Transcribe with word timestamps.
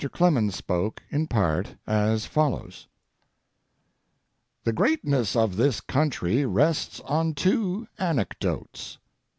Clemens 0.13 0.55
spoke, 0.55 1.03
in 1.11 1.27
part, 1.27 1.75
as 1.85 2.25
follows: 2.25 2.87
The 4.63 4.73
greatness 4.73 5.35
of 5.35 5.57
this 5.57 5.79
country 5.79 6.43
rests 6.43 6.99
on 7.01 7.35
two 7.35 7.87
anecdotes. 7.99 8.97